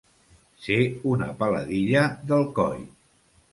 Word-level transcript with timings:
Ser 0.67 0.77
una 1.11 1.27
peladilla 1.43 2.07
d'Alcoi. 2.33 2.83